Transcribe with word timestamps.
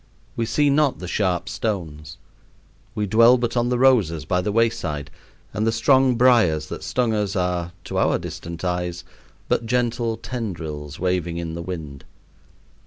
We 0.35 0.47
see 0.47 0.71
not 0.71 0.97
the 0.97 1.07
sharp 1.07 1.47
stones. 1.47 2.17
We 2.95 3.05
dwell 3.05 3.37
but 3.37 3.55
on 3.55 3.69
the 3.69 3.77
roses 3.77 4.25
by 4.25 4.41
the 4.41 4.51
wayside, 4.51 5.11
and 5.53 5.67
the 5.67 5.71
strong 5.71 6.15
briers 6.15 6.69
that 6.69 6.81
stung 6.83 7.13
us 7.13 7.35
are, 7.35 7.73
to 7.83 7.99
our 7.99 8.17
distant 8.17 8.65
eyes, 8.65 9.03
but 9.47 9.67
gentle 9.67 10.17
tendrils 10.17 10.99
waving 10.99 11.37
in 11.37 11.53
the 11.53 11.61
wind. 11.61 12.03